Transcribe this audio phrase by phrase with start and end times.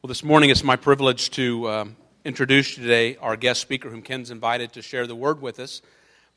[0.00, 4.30] Well, this morning it's my privilege to um, introduce today our guest speaker, whom Ken's
[4.30, 5.82] invited to share the word with us,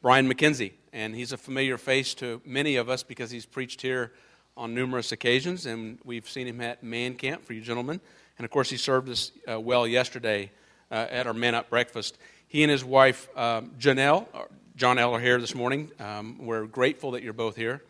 [0.01, 0.71] Brian McKenzie.
[0.91, 4.13] And he's a familiar face to many of us because he's preached here
[4.57, 8.01] on numerous occasions, and we've seen him at Man Camp for you gentlemen.
[8.39, 10.49] And of course, he served us uh, well yesterday
[10.89, 12.17] uh, at our Man Up breakfast.
[12.47, 15.91] He and his wife, um, Janelle, uh, John L, are here this morning.
[15.99, 17.83] Um, we're grateful that you're both here.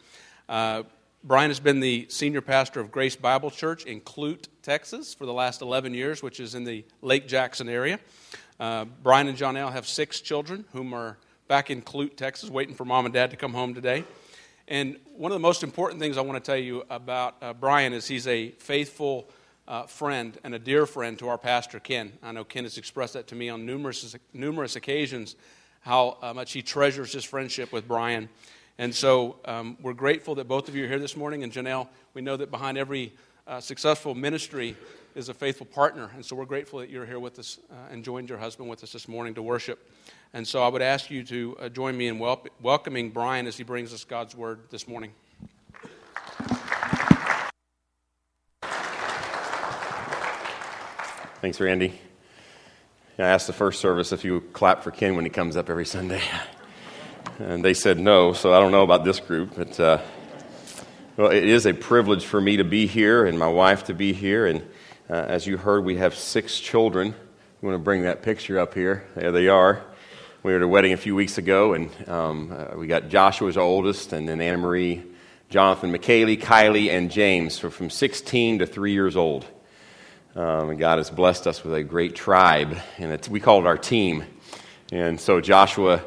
[1.23, 5.33] Brian has been the senior pastor of Grace Bible Church in Clute, Texas, for the
[5.33, 7.99] last 11 years, which is in the Lake Jackson area.
[8.59, 12.85] Uh, Brian and Janelle have six children whom are back in Clute, Texas, waiting for
[12.85, 14.03] mom and dad to come home today.
[14.67, 17.93] And one of the most important things I want to tell you about uh, Brian
[17.93, 19.29] is he's a faithful
[19.67, 22.13] uh, friend and a dear friend to our pastor, Ken.
[22.23, 25.35] I know Ken has expressed that to me on numerous, numerous occasions,
[25.81, 28.27] how uh, much he treasures his friendship with Brian.
[28.81, 31.43] And so um, we're grateful that both of you are here this morning.
[31.43, 33.13] And Janelle, we know that behind every
[33.45, 34.75] uh, successful ministry
[35.13, 36.09] is a faithful partner.
[36.15, 38.81] And so we're grateful that you're here with us uh, and joined your husband with
[38.81, 39.87] us this morning to worship.
[40.33, 43.55] And so I would ask you to uh, join me in wel- welcoming Brian as
[43.55, 45.11] he brings us God's word this morning.
[51.39, 51.99] Thanks, Randy.
[53.19, 55.85] I asked the first service if you clap for Ken when he comes up every
[55.85, 56.23] Sunday.
[57.39, 59.53] And they said no, so I don't know about this group.
[59.55, 59.99] But, uh,
[61.17, 64.13] well, it is a privilege for me to be here and my wife to be
[64.13, 64.45] here.
[64.45, 64.61] And
[65.09, 67.07] uh, as you heard, we have six children.
[67.07, 69.05] You want to bring that picture up here?
[69.15, 69.83] There they are.
[70.43, 73.57] We were at a wedding a few weeks ago, and um, uh, we got Joshua's
[73.57, 75.03] oldest, and then Anna Marie,
[75.49, 79.45] Jonathan, McKaylee, Kylie, and James, so from 16 to 3 years old.
[80.35, 83.77] Um, and God has blessed us with a great tribe, and we call it our
[83.77, 84.23] team.
[84.91, 86.01] And so Joshua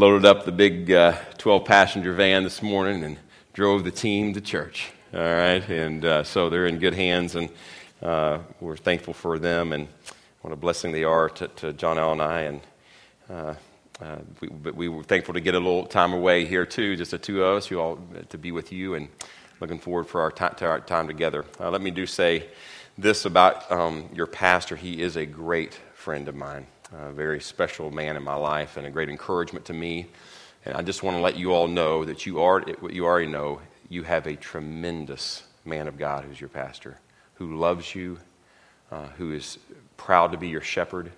[0.00, 3.18] loaded up the big 12 uh, passenger van this morning and
[3.52, 4.90] drove the team to church.
[5.12, 7.50] All right, and uh, so they're in good hands, and
[8.00, 9.88] uh, we're thankful for them and
[10.40, 12.40] what a blessing they are to, to Janelle and I.
[12.40, 12.60] And
[13.28, 13.54] uh,
[14.00, 17.10] uh, we, but we were thankful to get a little time away here too, just
[17.10, 17.98] the two of us, you all
[18.30, 19.06] to be with you, and
[19.60, 21.44] looking forward for our, to our time together.
[21.60, 22.48] Uh, let me do say
[22.96, 24.76] this about um, your pastor.
[24.76, 28.86] He is a great friend of mine a very special man in my life and
[28.86, 30.06] a great encouragement to me.
[30.64, 33.60] And I just want to let you all know that you, are, you already know
[33.88, 36.98] you have a tremendous man of God who's your pastor,
[37.34, 38.18] who loves you,
[38.90, 39.58] uh, who is
[39.96, 41.12] proud to be your shepherd,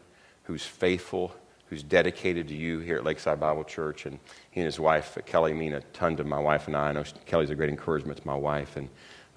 [0.44, 1.34] who's faithful,
[1.66, 4.05] who's dedicated to you here at Lakeside Bible Church.
[4.06, 4.19] And
[4.50, 6.91] he and his wife, Kelly, mean a ton to my wife and I.
[6.91, 8.77] I know Kelly's a great encouragement to my wife.
[8.77, 8.88] And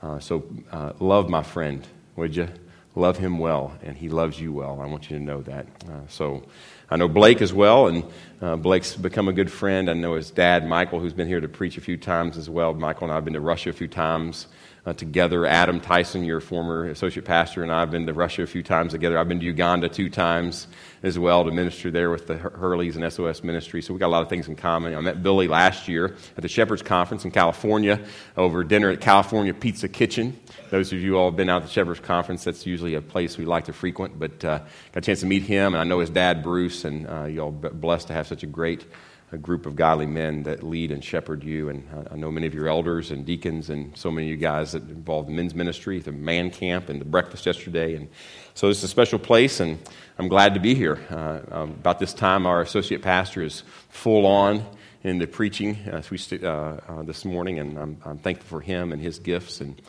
[0.04, 2.50] uh, so uh, love my friend, would you?
[2.96, 4.80] Love him well, and he loves you well.
[4.82, 5.68] I want you to know that.
[5.88, 6.44] Uh, so
[6.90, 8.04] I know Blake as well, and
[8.42, 9.90] uh, Blake's become a good friend.
[9.90, 12.74] I know his dad, Michael, who's been here to preach a few times as well.
[12.74, 14.48] Michael and I have been to Russia a few times
[14.86, 15.46] uh, together.
[15.46, 18.92] Adam Tyson, your former associate pastor, and I have been to Russia a few times
[18.92, 19.18] together.
[19.18, 20.68] I've been to Uganda two times
[21.02, 23.82] as well to minister there with the Hurleys and SOS Ministry.
[23.82, 24.96] So we got a lot of things in common.
[24.96, 28.00] I met Billy last year at the Shepherds Conference in California
[28.38, 30.40] over dinner at California Pizza Kitchen.
[30.70, 33.38] Those of you all have been out to the Shepherds Conference, that's usually a place
[33.38, 34.20] we like to frequent.
[34.20, 37.08] But uh, got a chance to meet him, and I know his dad, Bruce, and
[37.08, 38.86] uh, you all blessed to have such a great
[39.32, 41.70] a group of godly men that lead and shepherd you.
[41.70, 44.74] And I know many of your elders and deacons and so many of you guys
[44.74, 47.96] that involved in men's ministry, the man camp and the breakfast yesterday.
[47.96, 48.10] And
[48.54, 49.80] so it's a special place, and
[50.18, 51.00] I'm glad to be here.
[51.10, 54.66] Uh, um, about this time, our associate pastor is full on
[55.04, 59.02] in the preaching uh, uh, uh, this morning, and I'm, I'm, thankful for him and
[59.02, 59.62] his gifts.
[59.62, 59.80] And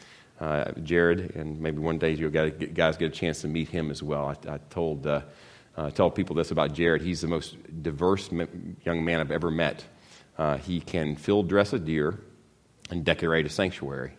[0.40, 4.02] uh, Jared, and maybe one day you guys get a chance to meet him as
[4.02, 4.36] well.
[4.46, 5.04] I, I told
[5.76, 7.02] uh, tell people this about Jared.
[7.02, 9.84] He's the most diverse young man I've ever met.
[10.38, 12.18] Uh, he can field dress a deer
[12.90, 14.12] and decorate a sanctuary.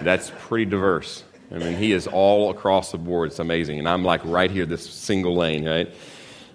[0.00, 1.24] That's pretty diverse.
[1.52, 3.30] I mean, he is all across the board.
[3.30, 3.78] It's amazing.
[3.78, 5.88] And I'm like right here, this single lane, right?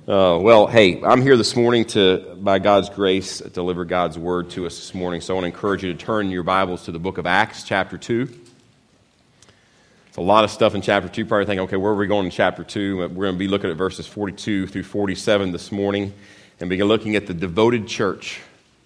[0.07, 4.66] Uh, well, hey, I'm here this morning to, by God's grace, deliver God's word to
[4.66, 5.19] us this morning.
[5.19, 7.63] So I want to encourage you to turn your Bibles to the book of Acts,
[7.63, 8.44] chapter 2.
[10.15, 11.25] It's a lot of stuff in chapter 2.
[11.25, 12.99] Probably thinking, okay, where are we going in chapter 2?
[12.99, 16.13] We're going to be looking at verses 42 through 47 this morning
[16.61, 18.40] and begin looking at the devoted church.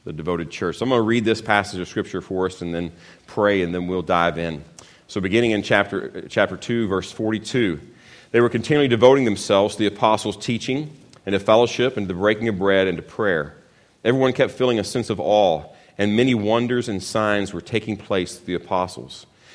[0.06, 0.77] The devoted church.
[0.77, 2.92] So I'm going to read this passage of Scripture for us and then
[3.27, 4.63] pray, and then we'll dive in.
[5.06, 7.80] So, beginning in chapter, chapter 2, verse 42,
[8.31, 10.92] they were continually devoting themselves to the apostles' teaching
[11.27, 13.56] and to fellowship and to the breaking of bread and to prayer.
[14.04, 15.63] Everyone kept feeling a sense of awe,
[15.95, 19.27] and many wonders and signs were taking place to the apostles.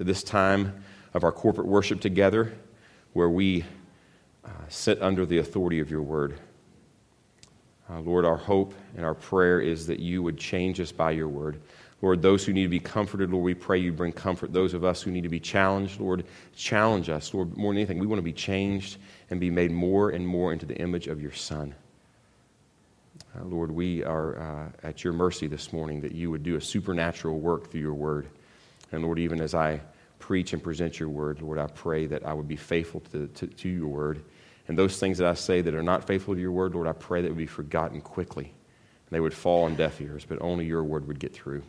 [0.00, 0.82] to this time
[1.12, 2.56] of our corporate worship together
[3.12, 3.62] where we
[4.46, 6.40] uh, sit under the authority of your word.
[7.90, 11.28] Uh, Lord, our hope and our prayer is that you would change us by your
[11.28, 11.60] word.
[12.00, 14.54] Lord, those who need to be comforted, Lord, we pray you bring comfort.
[14.54, 16.24] Those of us who need to be challenged, Lord,
[16.56, 17.34] challenge us.
[17.34, 18.96] Lord, more than anything, we want to be changed
[19.28, 21.74] and be made more and more into the image of your Son.
[23.38, 26.60] Uh, Lord, we are uh, at your mercy this morning that you would do a
[26.60, 28.28] supernatural work through your word.
[28.92, 29.80] And Lord, even as I
[30.18, 33.46] preach and present your word, Lord, I pray that I would be faithful to, to,
[33.46, 34.22] to your word.
[34.68, 36.92] And those things that I say that are not faithful to your word, Lord, I
[36.92, 38.44] pray that would be forgotten quickly.
[38.44, 41.62] And they would fall on deaf ears, but only your word would get through.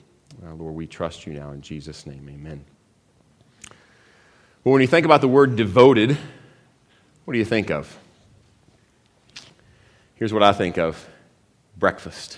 [0.46, 2.30] Uh, Lord, we trust you now in Jesus' name.
[2.30, 2.64] Amen.
[4.64, 6.18] Well, when you think about the word devoted,
[7.26, 7.98] what do you think of?
[10.16, 11.10] Here's what I think of
[11.78, 12.38] breakfast.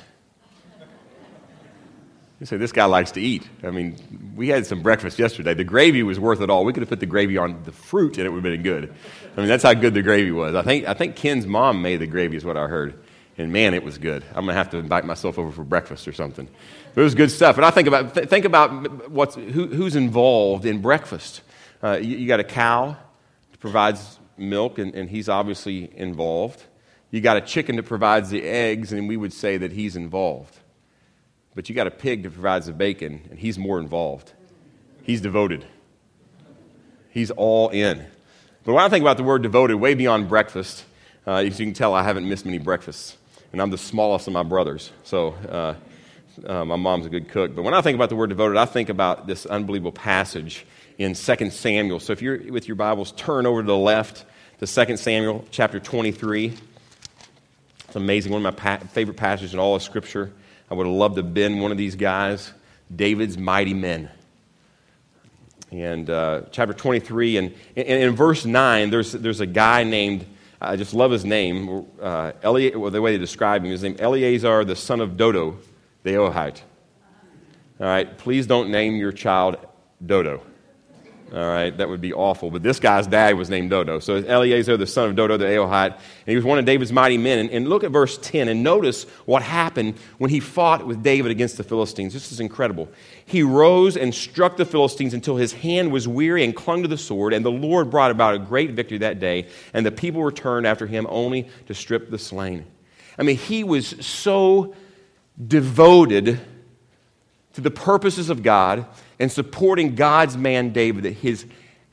[2.43, 3.47] You say, this guy likes to eat.
[3.63, 3.95] I mean,
[4.35, 5.53] we had some breakfast yesterday.
[5.53, 6.65] The gravy was worth it all.
[6.65, 8.93] We could have put the gravy on the fruit and it would have been good.
[9.37, 10.53] I mean, that's how good the gravy was.
[10.53, 13.01] I think, I think Ken's mom made the gravy, is what I heard.
[13.37, 14.25] And man, it was good.
[14.31, 16.49] I'm going to have to invite myself over for breakfast or something.
[16.93, 17.55] But it was good stuff.
[17.55, 21.43] And I think about, th- think about what's, who, who's involved in breakfast.
[21.81, 22.97] Uh, you, you, got a cow
[23.51, 26.61] that provides milk, and, and he's obviously involved.
[27.09, 30.59] You got a chicken that provides the eggs, and we would say that he's involved.
[31.55, 34.33] But you got a pig that provides the bacon, and he's more involved.
[35.03, 35.65] He's devoted.
[37.09, 38.05] He's all in.
[38.63, 40.83] But when I think about the word devoted, way beyond breakfast,
[41.27, 43.17] uh, as you can tell, I haven't missed many breakfasts.
[43.51, 44.91] And I'm the smallest of my brothers.
[45.03, 45.75] So uh,
[46.45, 47.55] uh, my mom's a good cook.
[47.55, 50.65] But when I think about the word devoted, I think about this unbelievable passage
[50.97, 51.99] in 2 Samuel.
[51.99, 54.25] So if you're with your Bibles, turn over to the left
[54.59, 56.53] to 2 Samuel chapter 23.
[57.85, 58.31] It's amazing.
[58.31, 60.31] One of my pa- favorite passages in all of Scripture.
[60.73, 62.51] I would have loved to have been one of these guys,
[62.95, 64.09] David's mighty men.
[65.69, 70.25] And uh, chapter 23, and, and, in verse 9, there's, there's a guy named,
[70.59, 73.97] I just love his name, uh, Eli- well, the way they describe him, his name
[73.99, 75.59] Eleazar, the son of Dodo,
[76.01, 76.61] the Ahohite.
[77.79, 79.57] All right, please don't name your child
[80.03, 80.41] Dodo.
[81.33, 82.51] All right, that would be awful.
[82.51, 83.97] But this guy's dad was named Dodo.
[83.97, 87.17] So Eleazar, the son of Dodo the Ahohite, and he was one of David's mighty
[87.17, 87.39] men.
[87.39, 91.31] And, and, look at verse 10 and notice what happened when he fought with David
[91.31, 92.13] against the Philistines.
[92.13, 92.87] This is incredible.
[93.25, 96.99] He rose and struck the Philistines until his hand was weary and clung to the
[96.99, 100.67] sword, and the Lord brought about a great victory that day, and the people returned
[100.67, 102.63] after him only to strip the slain.
[103.17, 104.75] I mean, he was so
[105.47, 106.39] devoted
[107.53, 108.85] to the purposes of God
[109.19, 111.45] and supporting God's man David that his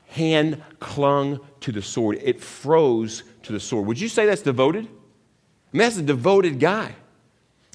[0.07, 2.19] hand clung to the sword.
[2.21, 3.87] It froze to the sword.
[3.87, 4.85] Would you say that's devoted?
[4.85, 6.95] I mean, that's a devoted guy.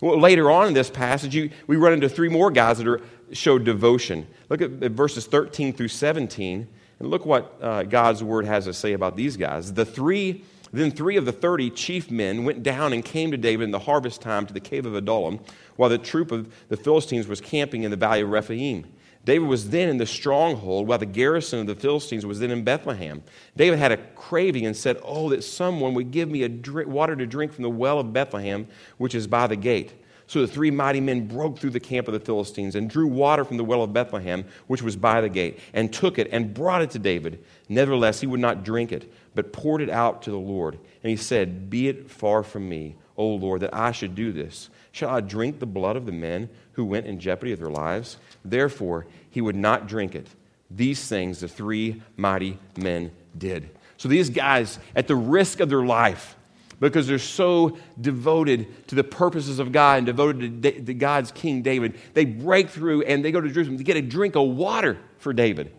[0.02, 3.00] Well, later on in this passage, you, we run into three more guys that are,
[3.32, 4.26] show devotion.
[4.50, 8.74] Look at, at verses 13 through 17, and look what uh, God's word has to
[8.74, 9.72] say about these guys.
[9.72, 13.64] The three then three of the thirty chief men went down and came to David
[13.64, 15.40] in the harvest time to the cave of Adullam,
[15.76, 18.84] while the troop of the Philistines was camping in the valley of Rephaim.
[19.26, 22.62] David was then in the stronghold, while the garrison of the Philistines was then in
[22.62, 23.24] Bethlehem.
[23.56, 27.16] David had a craving and said, Oh, that someone would give me a drink, water
[27.16, 29.94] to drink from the well of Bethlehem, which is by the gate.
[30.28, 33.44] So the three mighty men broke through the camp of the Philistines and drew water
[33.44, 36.82] from the well of Bethlehem, which was by the gate, and took it and brought
[36.82, 37.42] it to David.
[37.68, 40.78] Nevertheless, he would not drink it, but poured it out to the Lord.
[41.02, 44.70] And he said, Be it far from me, O Lord, that I should do this.
[44.92, 48.16] Shall I drink the blood of the men who went in jeopardy of their lives?
[48.50, 50.26] Therefore, he would not drink it.
[50.70, 53.70] These things the three mighty men did.
[53.96, 56.36] So these guys, at the risk of their life,
[56.80, 61.62] because they're so devoted to the purposes of God and devoted to, to God's King
[61.62, 64.98] David, they break through and they go to Jerusalem to get a drink of water
[65.18, 65.72] for David.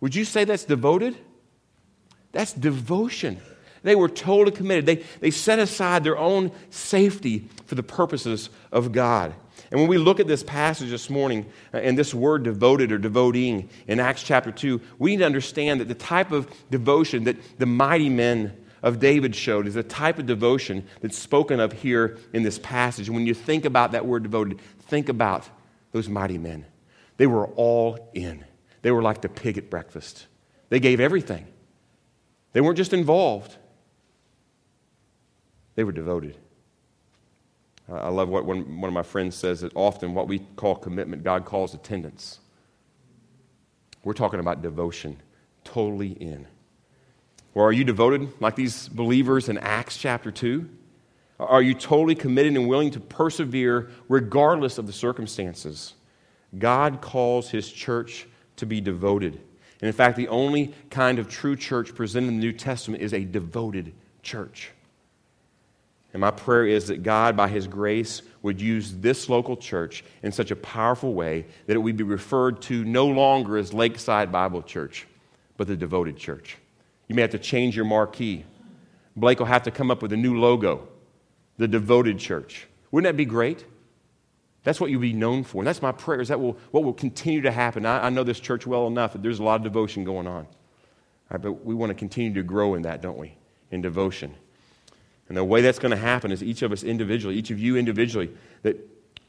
[0.00, 1.16] Would you say that's devoted?
[2.32, 3.38] That's devotion.
[3.82, 4.86] They were totally committed.
[4.86, 9.34] They, they set aside their own safety for the purposes of God.
[9.70, 12.98] And when we look at this passage this morning uh, and this word devoted or
[12.98, 17.36] devoting in Acts chapter 2, we need to understand that the type of devotion that
[17.58, 22.18] the mighty men of David showed is a type of devotion that's spoken of here
[22.32, 23.06] in this passage.
[23.08, 25.48] And when you think about that word devoted, think about
[25.92, 26.64] those mighty men.
[27.16, 28.44] They were all in,
[28.82, 30.26] they were like the pig at breakfast.
[30.68, 31.46] They gave everything,
[32.52, 33.56] they weren't just involved,
[35.74, 36.36] they were devoted.
[37.90, 40.76] Uh, I love what one, one of my friends says that often what we call
[40.76, 42.38] commitment, God calls attendance.
[44.04, 45.20] We're talking about devotion,
[45.64, 46.46] totally in.
[47.54, 50.68] Or are you devoted like these believers in Acts chapter 2?
[51.40, 55.94] Are you totally committed and willing to persevere regardless of the circumstances?
[56.58, 59.34] God calls his church to be devoted.
[59.80, 63.14] And in fact, the only kind of true church presented in the New Testament is
[63.14, 63.92] a devoted
[64.22, 64.70] church.
[66.12, 70.32] And my prayer is that God, by His grace, would use this local church in
[70.32, 74.62] such a powerful way that it would be referred to no longer as Lakeside Bible
[74.62, 75.06] Church,
[75.56, 76.56] but the devoted church.
[77.06, 78.44] You may have to change your marquee.
[79.16, 80.88] Blake will have to come up with a new logo,
[81.58, 82.66] the devoted church.
[82.90, 83.64] Wouldn't that be great?
[84.62, 85.58] That's what you'll be known for.
[85.58, 87.86] And that's my prayer, is that will, what will continue to happen.
[87.86, 90.46] I, I know this church well enough that there's a lot of devotion going on.
[91.30, 93.36] Right, but we want to continue to grow in that, don't we?
[93.70, 94.34] In devotion.
[95.30, 97.76] And the way that's going to happen is each of us individually, each of you
[97.76, 98.32] individually,
[98.64, 98.76] that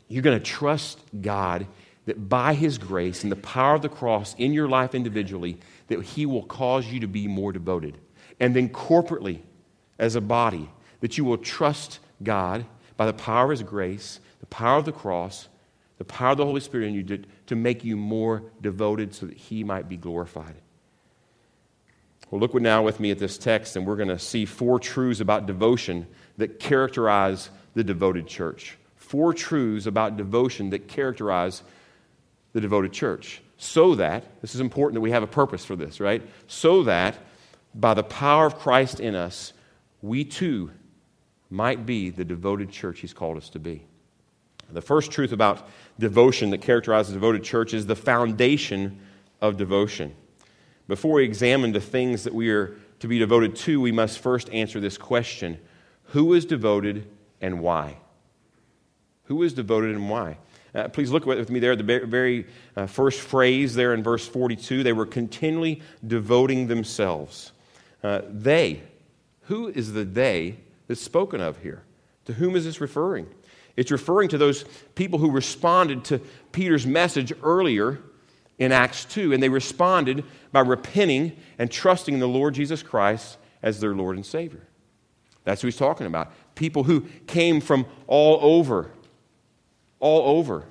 [0.07, 1.67] you're going to trust God
[2.07, 6.01] that by His grace and the power of the cross in your life individually, that
[6.01, 7.99] He will cause you to be more devoted.
[8.39, 9.41] And then corporately,
[9.99, 12.65] as a body, that you will trust God
[12.97, 15.49] by the power of His grace, the power of the cross,
[15.99, 19.27] the power of the Holy Spirit in you to, to make you more devoted so
[19.27, 20.55] that He might be glorified.
[22.31, 25.19] Well, look now with me at this text, and we're going to see four truths
[25.19, 26.07] about devotion
[26.37, 28.77] that characterize the devoted church.
[28.95, 31.61] Four truths about devotion that characterize
[32.53, 33.41] the devoted church.
[33.57, 36.21] So that, this is important that we have a purpose for this, right?
[36.47, 37.17] So that
[37.75, 39.51] by the power of Christ in us,
[40.01, 40.71] we too
[41.49, 43.83] might be the devoted church He's called us to be.
[44.71, 45.67] The first truth about
[45.99, 49.01] devotion that characterizes devoted church is the foundation
[49.41, 50.15] of devotion.
[50.91, 54.49] Before we examine the things that we are to be devoted to, we must first
[54.49, 55.57] answer this question
[56.07, 57.07] Who is devoted
[57.39, 57.95] and why?
[59.23, 60.37] Who is devoted and why?
[60.75, 62.45] Uh, please look with me there, the very
[62.75, 64.83] uh, first phrase there in verse 42.
[64.83, 67.53] They were continually devoting themselves.
[68.03, 68.81] Uh, they,
[69.43, 70.57] who is the they
[70.89, 71.83] that's spoken of here?
[72.25, 73.27] To whom is this referring?
[73.77, 76.19] It's referring to those people who responded to
[76.51, 78.01] Peter's message earlier
[78.61, 83.39] in Acts 2, and they responded by repenting and trusting in the Lord Jesus Christ
[83.63, 84.61] as their Lord and Savior.
[85.43, 86.31] That's who he's talking about.
[86.53, 88.91] People who came from all over,
[89.99, 90.65] all over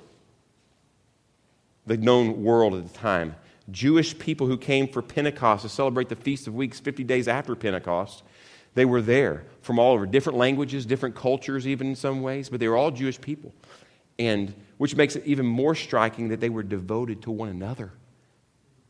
[1.85, 3.35] the known world at the time.
[3.69, 7.55] Jewish people who came for Pentecost to celebrate the Feast of Weeks 50 days after
[7.55, 8.23] Pentecost.
[8.73, 12.61] They were there from all over, different languages, different cultures, even in some ways, but
[12.61, 13.53] they were all Jewish people
[14.19, 17.91] and which makes it even more striking that they were devoted to one another.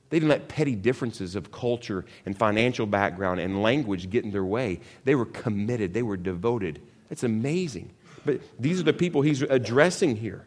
[0.10, 4.44] They didn't let petty differences of culture and financial background and language get in their
[4.44, 4.82] way.
[5.06, 6.82] They were committed, they were devoted.
[7.10, 7.92] It's amazing.
[8.26, 10.46] But these are the people he's addressing here.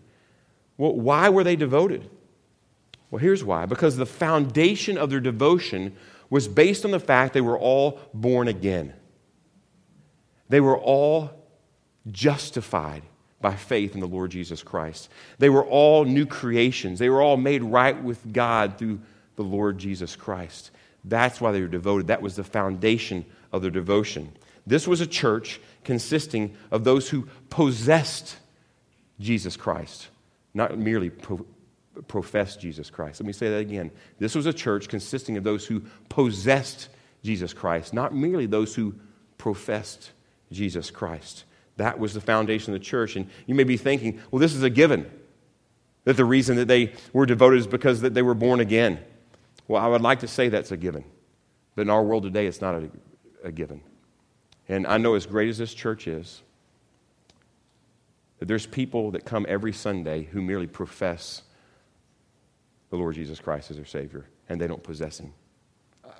[0.76, 2.08] Well, why were they devoted?
[3.10, 5.96] Well, here's why because the foundation of their devotion
[6.30, 8.92] was based on the fact they were all born again.
[10.48, 11.30] They were all
[12.10, 13.02] justified
[13.40, 15.10] by faith in the Lord Jesus Christ.
[15.38, 16.98] They were all new creations.
[16.98, 19.00] They were all made right with God through
[19.36, 20.70] the Lord Jesus Christ.
[21.04, 22.06] That's why they were devoted.
[22.06, 24.32] That was the foundation of their devotion.
[24.66, 28.36] This was a church consisting of those who possessed
[29.20, 30.08] Jesus Christ,
[30.54, 31.46] not merely pro-
[32.08, 33.20] professed Jesus Christ.
[33.20, 33.90] Let me say that again.
[34.18, 36.88] This was a church consisting of those who possessed
[37.22, 38.94] Jesus Christ, not merely those who
[39.38, 40.12] professed
[40.50, 41.44] Jesus Christ.
[41.76, 43.16] That was the foundation of the church.
[43.16, 45.10] And you may be thinking, well, this is a given.
[46.04, 49.00] That the reason that they were devoted is because that they were born again.
[49.66, 51.04] Well, I would like to say that's a given.
[51.74, 52.90] But in our world today, it's not a,
[53.42, 53.80] a given.
[54.68, 56.42] And I know as great as this church is,
[58.38, 61.42] that there's people that come every Sunday who merely profess
[62.90, 65.32] the Lord Jesus Christ as their Savior, and they don't possess Him.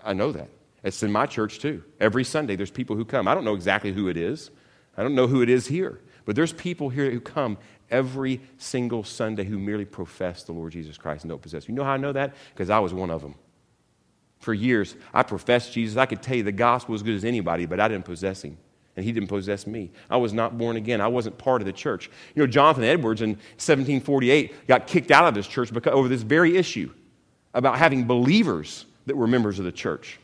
[0.03, 0.49] I know that.
[0.83, 1.83] It's in my church too.
[2.01, 3.27] Every Sunday, there's people who come.
[3.29, 4.51] I don't know exactly who it is.
[4.97, 7.59] I don't know who it is here, but there's people here who come
[7.91, 11.69] every single Sunday who merely profess the Lord Jesus Christ and don't possess.
[11.69, 12.35] You know how I know that?
[12.53, 13.35] Because I was one of them.
[14.41, 15.97] For years, I professed Jesus.
[15.97, 18.59] I could tell you the gospel as good as anybody, but I didn't possess him.
[18.97, 19.91] And he didn't possess me.
[20.09, 21.01] I was not born again.
[21.01, 22.11] I wasn't part of the church.
[22.35, 26.23] You know, Jonathan Edwards in 1748 got kicked out of his church because, over this
[26.23, 26.93] very issue
[27.55, 30.19] about having believers that were members of the church.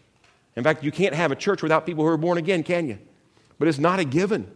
[0.57, 2.99] In fact, you can't have a church without people who are born again, can you?
[3.59, 4.51] But it's not a given.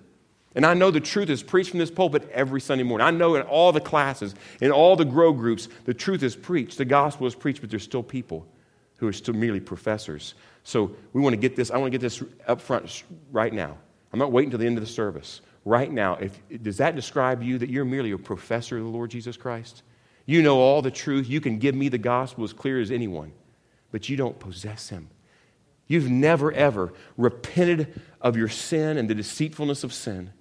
[0.54, 3.06] And I know the truth is preached from this pulpit every Sunday morning.
[3.06, 6.78] I know in all the classes, in all the grow groups, the truth is preached,
[6.78, 8.46] the gospel is preached, but there's still people
[8.98, 10.34] who are still merely professors.
[10.62, 13.76] So we want to get this, I want to get this up front right now.
[14.12, 15.40] I'm not waiting until the end of the service.
[15.64, 19.10] right now, if, does that describe you that you're merely a professor of the Lord
[19.10, 19.82] Jesus Christ?
[20.24, 21.28] You know all the truth.
[21.28, 23.32] You can give me the gospel as clear as anyone,
[23.90, 25.08] but you don't possess him.
[25.86, 30.32] You've never, ever repented of your sin and the deceitfulness of sin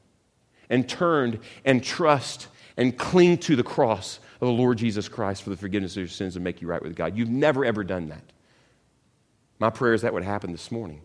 [0.70, 5.50] and turned and trust and cling to the cross of the Lord Jesus Christ for
[5.50, 7.18] the forgiveness of your sins and make you right with God.
[7.18, 8.24] You've never, ever done that.
[9.60, 11.02] My prayer is that would happen this morning.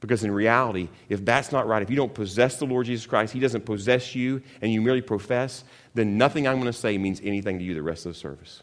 [0.00, 3.32] Because in reality, if that's not right, if you don't possess the Lord Jesus Christ,
[3.32, 5.62] He doesn't possess you, and you merely profess,
[5.94, 8.62] then nothing I'm going to say means anything to you the rest of the service.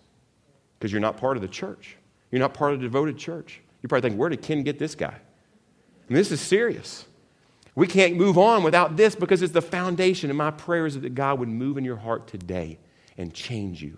[0.77, 1.95] Because you're not part of the church.
[2.29, 3.61] You're not part of the devoted church.
[3.81, 5.15] You probably think, where did Ken get this guy?
[6.09, 7.05] And this is serious.
[7.79, 10.29] We can't move on without this because it's the foundation.
[10.29, 12.77] And my prayer is that God would move in your heart today
[13.17, 13.97] and change you.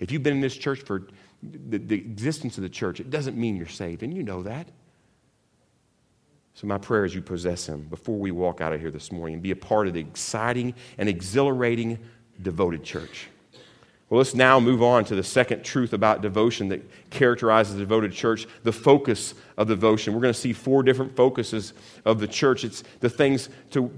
[0.00, 1.06] If you've been in this church for
[1.40, 4.66] the, the existence of the church, it doesn't mean you're saved, and you know that.
[6.54, 9.34] So, my prayer is you possess him before we walk out of here this morning
[9.34, 12.00] and be a part of the exciting and exhilarating
[12.42, 13.28] devoted church.
[14.12, 18.12] Well, let's now move on to the second truth about devotion that characterizes the devoted
[18.12, 20.12] church the focus of devotion.
[20.12, 21.72] We're going to see four different focuses
[22.04, 22.62] of the church.
[22.62, 23.90] It's the things to,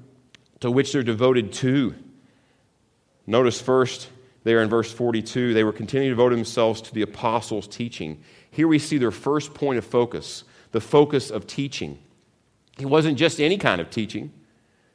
[0.61, 1.97] to which they're devoted to.
[3.27, 4.09] Notice first,
[4.45, 8.23] there in verse 42, they were continuing to devote themselves to the apostles' teaching.
[8.53, 11.99] Here we see their first point of focus, the focus of teaching.
[12.79, 14.31] It wasn't just any kind of teaching,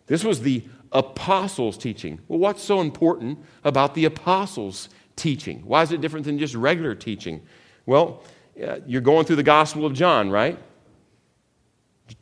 [0.07, 2.19] this was the apostles' teaching.
[2.27, 5.59] Well, what's so important about the apostles' teaching?
[5.65, 7.41] Why is it different than just regular teaching?
[7.85, 8.23] Well,
[8.61, 10.57] uh, you're going through the Gospel of John, right?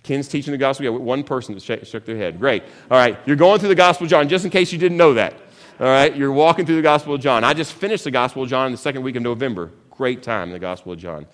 [0.04, 0.86] Ken's teaching the Gospel.
[0.86, 2.40] Yeah, one person that shook, their head.
[2.40, 2.64] Great.
[2.92, 5.14] All right, you're going through the Gospel of John, just in case you didn't know
[5.14, 5.34] that.
[5.80, 7.44] All right, you're walking through the Gospel of John.
[7.44, 9.72] I just finished the Gospel of John in the second week of November.
[9.92, 11.26] Great time in the Gospel of John.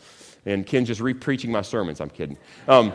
[0.46, 2.02] And Ken's just re preaching my sermons.
[2.02, 2.38] I'm kidding.
[2.68, 2.94] Um,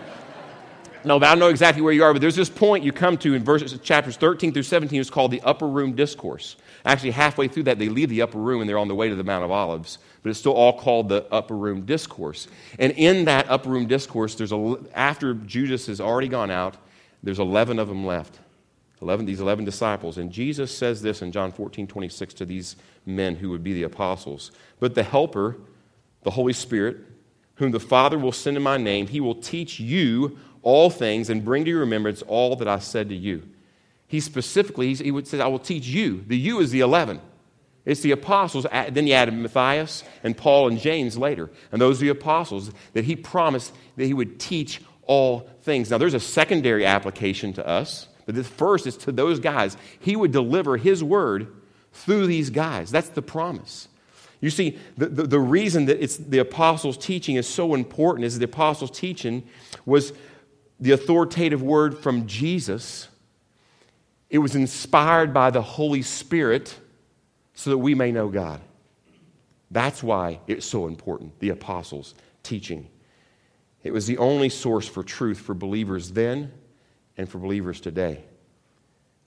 [1.05, 2.13] no, but I don't know exactly where you are.
[2.13, 5.01] But there's this point you come to in verses, chapters 13 through 17.
[5.01, 6.57] It's called the upper room discourse.
[6.88, 9.14] Actually, halfway through that, they leave the upper room and they're on the way to
[9.14, 9.99] the Mount of Olives.
[10.23, 12.49] But it's still all called the upper room discourse.
[12.78, 16.78] And in that upper room discourse, there's a, after Judas has already gone out,
[17.23, 18.38] there's 11 of them left.
[19.02, 20.16] 11, these 11 disciples.
[20.16, 23.83] And Jesus says this in John 14, 26 to these men who would be the
[23.83, 24.51] apostles.
[24.81, 25.59] But the Helper,
[26.22, 26.96] the Holy Spirit,
[27.57, 31.44] whom the Father will send in my name, he will teach you all things and
[31.44, 33.42] bring to your remembrance all that I said to you.
[34.09, 36.25] He specifically, he would say, I will teach you.
[36.27, 37.21] The you is the 11.
[37.85, 38.66] It's the apostles.
[38.90, 41.51] Then you added Matthias and Paul and James later.
[41.71, 45.90] And those are the apostles that he promised that he would teach all things.
[45.90, 49.77] Now, there's a secondary application to us, but the first is to those guys.
[50.01, 51.49] He would deliver his word
[51.92, 52.90] through these guys.
[52.90, 53.88] That's the promise.
[54.40, 58.38] You see, the, the, the reason that it's the apostles' teaching is so important is
[58.38, 59.49] the apostles' teaching
[59.85, 60.12] was
[60.79, 63.08] the authoritative word from Jesus.
[64.31, 66.79] It was inspired by the Holy Spirit
[67.55, 68.61] so that we may know God.
[69.71, 72.88] That's why it's so important, the apostles' teaching.
[73.83, 76.53] It was the only source for truth for believers then
[77.17, 78.25] and for believers today.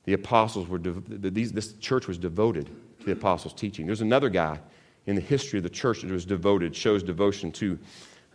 [0.05, 2.67] The apostles were, this church was devoted
[2.99, 3.85] to the apostles' teaching.
[3.85, 4.59] There's another guy
[5.05, 7.77] in the history of the church that was devoted, shows devotion to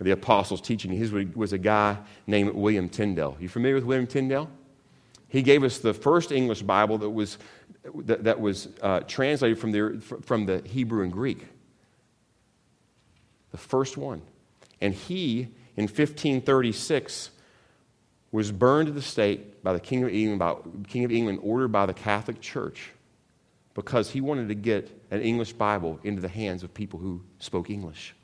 [0.01, 0.91] the apostles' teaching.
[0.91, 3.37] He was a guy named William Tyndale.
[3.41, 4.49] You familiar with William Tyndale?
[5.29, 7.39] He gave us the first English Bible that was,
[7.95, 11.47] that, that was uh, translated from the, from the Hebrew and Greek.
[13.51, 14.23] The first one.
[14.81, 17.31] And he, in 1536,
[18.31, 20.55] was burned to the stake by the King of England, by,
[20.89, 22.93] King of England ordered by the Catholic Church
[23.75, 27.71] because he wanted to get an English Bible into the hands of people who spoke
[27.71, 28.15] English.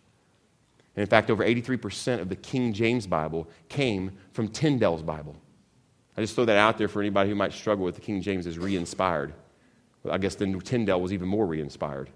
[0.97, 5.37] And in fact, over 83% of the King James Bible came from Tyndale's Bible.
[6.17, 8.47] I just throw that out there for anybody who might struggle with the King James
[8.47, 9.33] as re inspired.
[10.09, 12.11] I guess then Tyndale was even more re inspired.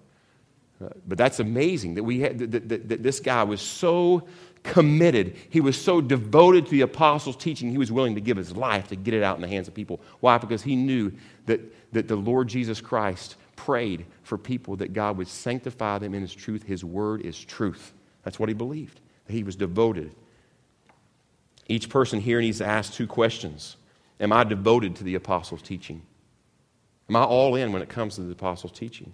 [0.85, 4.27] Uh, but that's amazing that, we had, that, that, that this guy was so
[4.63, 5.37] committed.
[5.49, 8.89] He was so devoted to the apostles' teaching, he was willing to give his life
[8.89, 10.01] to get it out in the hands of people.
[10.21, 10.37] Why?
[10.37, 11.13] Because he knew
[11.47, 11.61] that,
[11.93, 16.35] that the Lord Jesus Christ prayed for people that God would sanctify them in his
[16.35, 16.63] truth.
[16.65, 17.95] His word is truth.
[18.23, 19.01] That's what he believed.
[19.29, 20.13] He was devoted.
[21.69, 23.77] Each person here needs to ask two questions
[24.21, 26.03] Am I devoted to the apostles' teaching?
[27.09, 29.13] Am I all in when it comes to the apostles' teaching?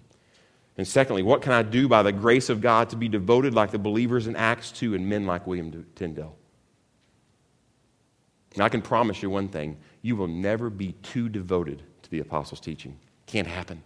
[0.77, 3.71] And secondly, what can I do by the grace of God to be devoted like
[3.71, 6.35] the believers in Acts 2 and men like William Tyndale?
[8.59, 12.59] I can promise you one thing you will never be too devoted to the apostles'
[12.59, 12.97] teaching.
[13.25, 13.81] Can't happen.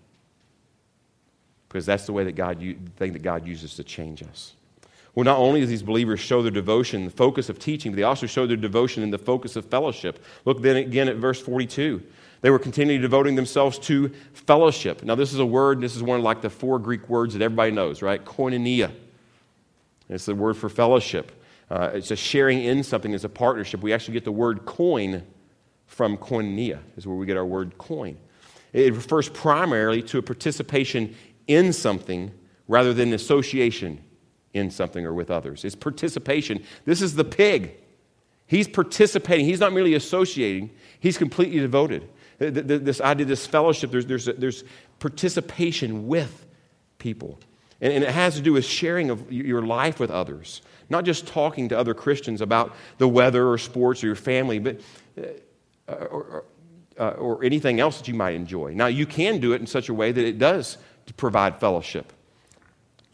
[1.67, 4.53] Because that's the way that God, the thing that God uses to change us.
[5.17, 8.03] Well, not only do these believers show their devotion, the focus of teaching, but they
[8.03, 10.23] also show their devotion in the focus of fellowship.
[10.45, 12.03] Look then again at verse 42.
[12.41, 15.01] They were continually devoting themselves to fellowship.
[15.01, 17.41] Now, this is a word, this is one of like the four Greek words that
[17.41, 18.23] everybody knows, right?
[18.23, 18.91] Koinonia.
[20.07, 21.31] It's the word for fellowship.
[21.71, 23.81] Uh, it's a sharing in something, it's a partnership.
[23.81, 25.23] We actually get the word coin
[25.87, 28.19] from koinonia, is where we get our word coin.
[28.71, 31.15] It refers primarily to a participation
[31.47, 32.31] in something
[32.67, 34.03] rather than association
[34.57, 35.63] in something or with others.
[35.63, 36.63] It's participation.
[36.85, 37.75] This is the pig.
[38.47, 39.45] He's participating.
[39.45, 42.07] He's not merely associating, he's completely devoted.
[42.39, 44.63] This idea, this fellowship, there's, there's, there's
[44.99, 46.45] participation with
[46.99, 47.39] people.
[47.81, 51.25] And, and it has to do with sharing of your life with others, not just
[51.25, 54.79] talking to other Christians about the weather or sports or your family, but
[55.17, 56.45] uh, or,
[56.99, 58.73] uh, or anything else that you might enjoy.
[58.73, 60.77] Now, you can do it in such a way that it does
[61.15, 62.11] provide fellowship.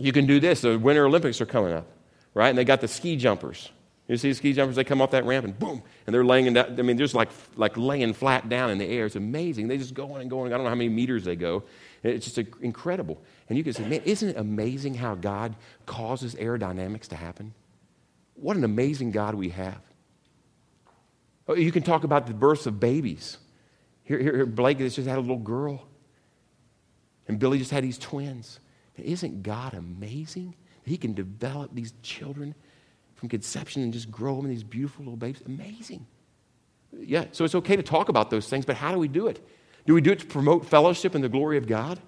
[0.03, 0.59] You can do this.
[0.59, 1.87] The Winter Olympics are coming up,
[2.33, 2.49] right?
[2.49, 3.69] And they got the ski jumpers.
[4.09, 4.75] You see the ski jumpers?
[4.75, 6.77] They come off that ramp and boom, and they're laying down.
[6.77, 9.05] I mean, they're just like, like laying flat down in the air.
[9.05, 9.69] It's amazing.
[9.69, 10.47] They just go on and go on.
[10.47, 11.63] I don't know how many meters they go.
[12.03, 13.21] It's just incredible.
[13.47, 17.53] And you can say, man, isn't it amazing how God causes aerodynamics to happen?
[18.35, 19.79] What an amazing God we have.
[21.47, 23.37] Oh, you can talk about the births of babies.
[24.03, 25.87] Here, here Blake just had a little girl,
[27.29, 28.59] and Billy just had these twins.
[28.97, 30.55] Isn't God amazing?
[30.85, 32.53] He can develop these children
[33.15, 35.41] from conception and just grow them in these beautiful little babies.
[35.45, 36.05] Amazing.
[36.91, 39.45] Yeah, so it's okay to talk about those things, but how do we do it?
[39.85, 41.99] Do we do it to promote fellowship and the glory of God?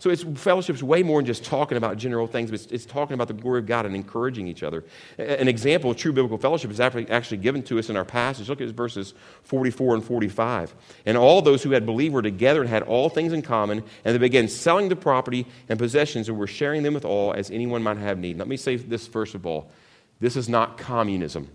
[0.00, 3.14] So it's fellowship's way more than just talking about general things, but it's, it's, talking
[3.14, 4.84] about the glory of God and encouraging each other.
[5.18, 8.48] An example of true biblical fellowship is actually, given to us in our passage.
[8.48, 10.74] Look at verses 44 and 45.
[11.04, 14.14] And all those who had believed were together and had all things in common, and
[14.14, 17.82] they began selling the property and possessions and were sharing them with all as anyone
[17.82, 18.38] might have need.
[18.38, 19.72] Let me say this first of all.
[20.20, 21.48] This is not communism.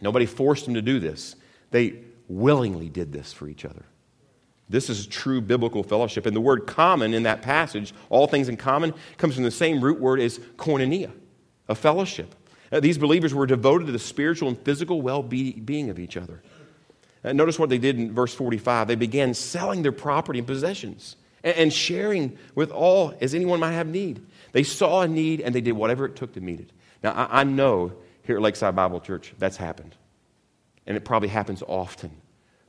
[0.00, 1.36] Nobody forced them to do this.
[1.70, 3.84] They willingly did this for each other.
[4.68, 6.26] This is true biblical fellowship.
[6.26, 9.80] And the word common in that passage, all things in common, comes from the same
[9.80, 11.12] root word as koinonia,
[11.68, 12.34] a fellowship.
[12.72, 16.42] Uh, these believers were devoted to the spiritual and physical well being of each other.
[17.24, 18.88] Uh, notice what they did in verse 45.
[18.88, 23.86] They began selling their property and possessions and, sharing with all as anyone might have
[23.86, 24.24] need.
[24.50, 26.70] They saw a need and they did whatever it took to meet it.
[27.04, 29.94] Now, I know here at Lakeside Bible Church that's happened.
[30.86, 32.10] And it probably happens often.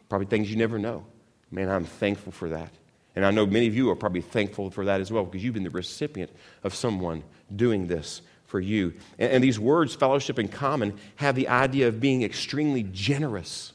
[0.10, 1.06] Probably things you never know.
[1.52, 2.72] Man, I'm thankful for that.
[3.16, 5.56] And I know many of you are probably thankful for that as well because you've
[5.56, 6.32] been the recipient
[6.64, 7.24] of someone
[7.56, 8.94] doing this for you.
[9.18, 13.74] And, and these words, fellowship and common, have the idea of being extremely generous.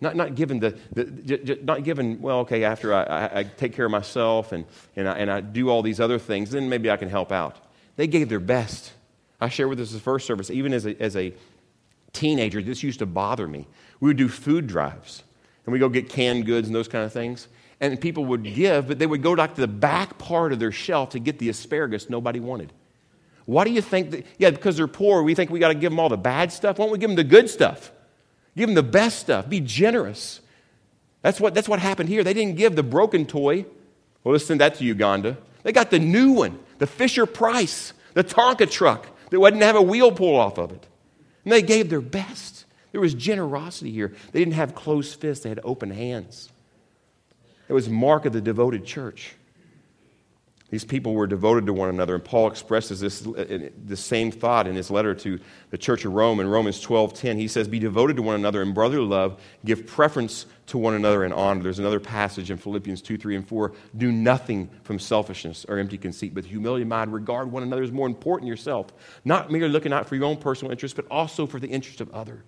[0.00, 3.86] Not, not given the, the, not given, well, okay, after I, I, I, take care
[3.86, 4.64] of myself and,
[4.96, 7.56] and, I, and I do all these other things, then maybe I can help out.
[7.96, 8.92] They gave their best.
[9.40, 11.32] I shared with us the first service, even as a, as a
[12.12, 13.68] teenager, this used to bother me.
[14.00, 15.22] We would do food drives
[15.64, 17.48] and we go get canned goods and those kind of things.
[17.80, 20.72] And people would give, but they would go back to the back part of their
[20.72, 22.72] shelf to get the asparagus nobody wanted.
[23.44, 24.26] Why do you think that?
[24.38, 26.78] Yeah, because they're poor, we think we got to give them all the bad stuff.
[26.78, 27.90] Why don't we give them the good stuff?
[28.56, 29.48] Give them the best stuff.
[29.48, 30.40] Be generous.
[31.22, 32.22] That's what, that's what happened here.
[32.22, 33.64] They didn't give the broken toy.
[34.22, 35.38] Well, let's send that to Uganda.
[35.62, 39.82] They got the new one, the Fisher Price, the Tonka truck that wouldn't have a
[39.82, 40.86] wheel pull off of it.
[41.44, 42.61] And they gave their best.
[42.92, 44.14] There was generosity here.
[44.32, 46.50] They didn't have closed fists, they had open hands.
[47.68, 49.34] It was mark of the devoted church.
[50.72, 54.66] These people were devoted to one another, and Paul expresses this uh, the same thought
[54.66, 57.36] in his letter to the church of Rome in Romans 12:10.
[57.36, 61.24] He says, "Be devoted to one another in brotherly love, give preference to one another
[61.24, 63.72] in honor." There's another passage in Philippians 2, 3, and 4.
[63.98, 67.12] Do nothing from selfishness or empty conceit, but humility of mind.
[67.12, 68.94] Regard one another as more important than yourself,
[69.26, 72.10] not merely looking out for your own personal interest, but also for the interest of
[72.14, 72.40] others.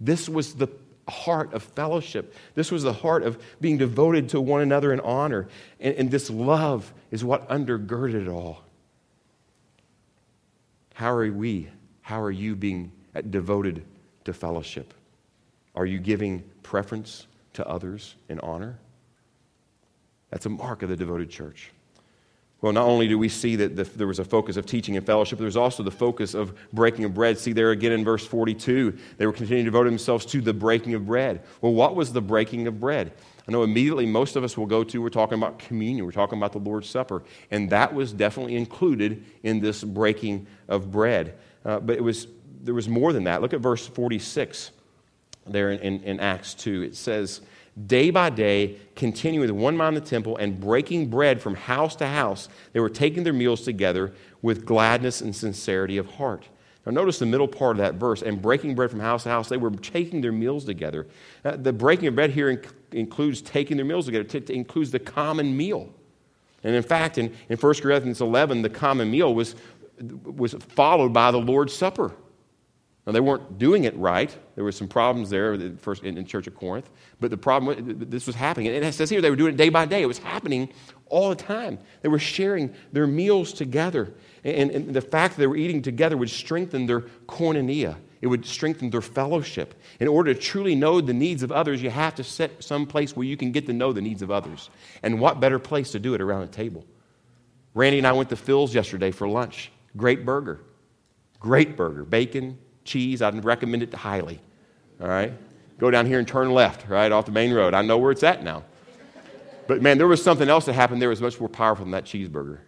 [0.00, 0.68] This was the
[1.08, 2.34] heart of fellowship.
[2.54, 5.48] This was the heart of being devoted to one another in honor.
[5.80, 8.62] And, and, this love is what undergirded it all.
[10.94, 11.68] How are we?
[12.02, 12.92] How are you being
[13.30, 13.84] devoted
[14.24, 14.94] to fellowship?
[15.74, 18.78] Are you giving preference to others in honor?
[20.30, 21.70] That's a mark of the devoted church.
[22.64, 25.04] Well, not only do we see that the, there was a focus of teaching and
[25.04, 27.36] fellowship, there was also the focus of breaking of bread.
[27.36, 30.94] See there again in verse 42, they were continuing to devote themselves to the breaking
[30.94, 31.42] of bread.
[31.60, 33.12] Well, what was the breaking of bread?
[33.46, 36.38] I know immediately most of us will go to, we're talking about communion, we're talking
[36.38, 41.34] about the Lord's Supper, and that was definitely included in this breaking of bread.
[41.66, 42.28] Uh, but it was,
[42.62, 43.42] there was more than that.
[43.42, 44.70] Look at verse 46
[45.46, 46.80] there in, in, in Acts 2.
[46.84, 47.42] It says,
[47.86, 51.96] day by day, continuing with one mind in the temple and breaking bread from house
[51.96, 52.48] to house.
[52.72, 56.48] They were taking their meals together with gladness and sincerity of heart.
[56.86, 59.48] Now, notice the middle part of that verse and breaking bread from house to house.
[59.48, 61.06] They were taking their meals together.
[61.44, 64.98] Uh, the breaking of bread here inc- includes taking their meals together, it includes the
[64.98, 65.92] common meal.
[66.62, 69.54] And in fact, in, in 1 Corinthians 11, the common meal was,
[70.00, 72.12] was followed by the Lord's Supper.
[73.06, 74.34] Now, they weren't doing it right.
[74.54, 76.88] There were some problems there first in, Church of Corinth.
[77.20, 78.68] But the problem, was this was happening.
[78.68, 80.00] And it says here they were doing it day by day.
[80.00, 80.70] It was happening
[81.10, 81.78] all the time.
[82.00, 84.14] They were sharing their meals together.
[84.42, 87.96] And, and the fact that they were eating together would strengthen their koinonia.
[88.22, 89.74] It would strengthen their fellowship.
[90.00, 93.14] In order to truly know the needs of others, you have to set some place
[93.14, 94.70] where you can get to know the needs of others.
[95.02, 96.86] And what better place to do it around a table?
[97.74, 99.70] Randy and I went to Phil's yesterday for lunch.
[99.94, 100.60] Great burger.
[101.38, 102.04] Great burger.
[102.04, 103.22] Bacon, cheese.
[103.22, 104.40] I'd recommend it highly.
[105.00, 105.32] All right?
[105.78, 107.74] Go down here and turn left, right, off the main road.
[107.74, 108.64] I know where it's at now.
[109.66, 112.04] But man, there was something else that happened there was much more powerful than that
[112.04, 112.58] cheeseburger.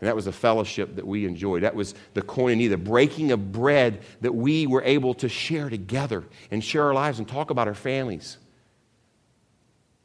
[0.00, 1.62] And that was the fellowship that we enjoyed.
[1.62, 6.24] That was the koinonia, the breaking of bread that we were able to share together
[6.50, 8.38] and share our lives and talk about our families.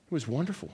[0.08, 0.70] It was wonderful.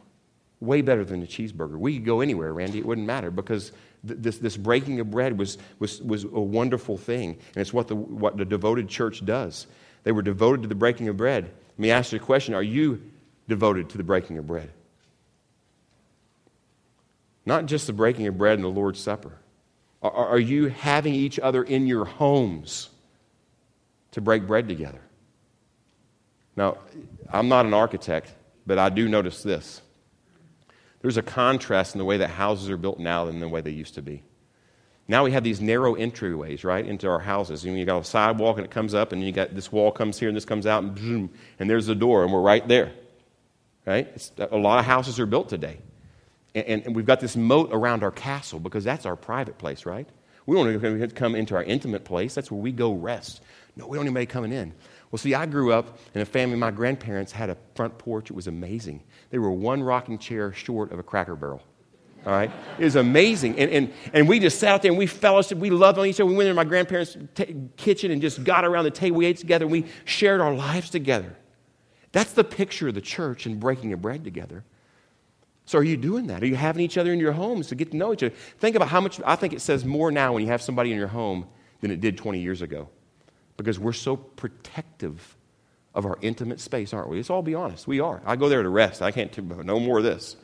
[0.60, 1.78] Way better than the cheeseburger.
[1.78, 2.80] We could go anywhere, Randy.
[2.80, 3.72] It wouldn't matter because
[4.04, 7.38] this, this breaking of bread was, was, was a wonderful thing.
[7.56, 9.68] And it's what the, what the devoted church does.
[10.04, 11.44] They were devoted to the breaking of bread.
[11.44, 13.02] Let me ask you a question Are you
[13.48, 14.72] devoted to the breaking of bread?
[17.46, 19.34] Not just the breaking of bread and the Lord's Supper.
[20.02, 22.90] Are, are you having each other in your homes
[24.12, 25.02] to break bread together?
[26.56, 26.78] Now,
[27.32, 28.34] I'm not an architect,
[28.66, 29.82] but I do notice this.
[31.02, 33.72] There's a contrast in the way that houses are built now than the way they
[33.72, 34.24] used to be.
[35.08, 37.66] Now we have these narrow entryways, right, into our houses.
[37.66, 40.20] And you got a sidewalk and it comes up, and you got this wall comes
[40.20, 42.94] here and this comes out, and boom, and there's the door, and we're right there.
[43.86, 44.08] Right?
[44.16, 45.80] It's, a lot of houses are built today.
[46.54, 50.08] And, and, we've got this moat around our castle because that's our private place, right?
[50.46, 52.36] We don't even come into our intimate place.
[52.36, 53.42] That's where we go rest.
[53.76, 54.74] No, we don't anybody coming in.
[55.12, 58.30] Well, see, I grew up in a family, my grandparents had a front porch.
[58.30, 59.04] It was amazing.
[59.30, 61.62] They were one rocking chair short of a cracker barrel.
[62.26, 62.52] All right?
[62.80, 63.60] It was amazing.
[63.60, 65.58] And, and, and we just sat out there and we fellowship.
[65.58, 66.28] We loved on each other.
[66.28, 69.18] We went into my grandparents' t- kitchen and just got around the table.
[69.18, 71.36] We ate together and we shared our lives together.
[72.14, 74.64] That's the picture of the church and breaking of bread together.
[75.66, 76.44] So, are you doing that?
[76.44, 78.36] Are you having each other in your homes to get to know each other?
[78.60, 80.98] Think about how much, I think it says more now when you have somebody in
[80.98, 81.48] your home
[81.80, 82.90] than it did 20 years ago
[83.64, 85.38] because we're so protective
[85.94, 87.18] of our intimate space, aren't we?
[87.18, 87.88] Let's all be honest.
[87.88, 88.22] We are.
[88.26, 89.02] I go there to rest.
[89.02, 90.36] I can't no more of this.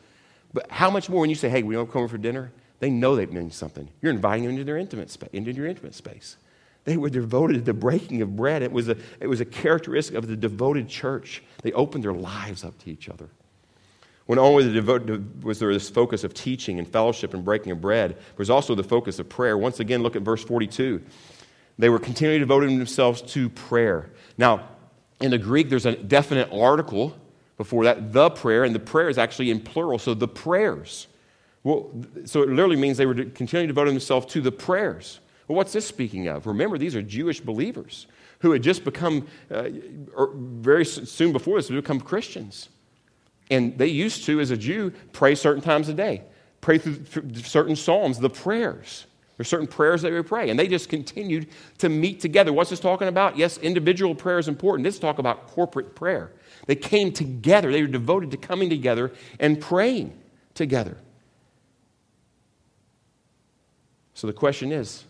[0.54, 2.52] But how much more when you say, hey, we don't come over for dinner?
[2.80, 3.90] They know they've mean something.
[4.02, 6.38] You're inviting them into their intimate space, into your intimate space.
[6.84, 8.62] They were devoted to the breaking of bread.
[8.62, 11.44] It was, a, it was a characteristic of the devoted church.
[11.64, 13.30] They opened their lives up to each other.
[14.26, 17.82] When only the devoted, was there this focus of teaching and fellowship and breaking of
[17.82, 19.58] bread, there was also the focus of prayer.
[19.58, 21.02] Once again, look at verse 42.
[21.78, 24.12] They were continually devoting themselves to prayer.
[24.38, 24.70] Now,
[25.22, 27.16] in the Greek, there's a definite article
[27.58, 31.08] before that, the prayer, and the prayer is actually in plural, so the prayers.
[31.64, 31.90] Well,
[32.26, 35.20] so it literally means they were continually devoting themselves to the prayers.
[35.48, 36.46] Well, what's this speaking of?
[36.46, 38.08] Remember, these are Jewish believers
[38.40, 39.70] who had just become, uh,
[40.18, 42.70] er, very soon before this, become Christians.
[43.50, 46.22] And they used to, as a Jew, pray certain times a day,
[46.62, 49.06] pray through certain psalms, the prayers.
[49.38, 51.48] There's certain prayers that we pray, and they just continued
[51.78, 52.52] to meet together.
[52.52, 53.38] What's this talking about?
[53.38, 54.84] Yes, individual prayer is important.
[54.84, 56.32] This is talk about corporate prayer.
[56.66, 57.72] They came together.
[57.72, 60.18] They were devoted to coming together and praying
[60.56, 60.98] together.
[64.16, 65.04] So the question is